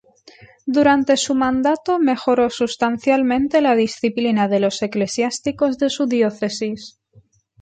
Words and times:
Durante 0.65 1.15
su 1.15 1.35
mandato 1.35 1.99
mejoró 1.99 2.49
sustancialmente 2.49 3.61
la 3.61 3.75
disciplina 3.75 4.47
de 4.47 4.59
los 4.59 4.81
eclesiásticos 4.81 5.77
de 5.77 5.91
su 5.91 6.07
diócesis. 6.07 6.99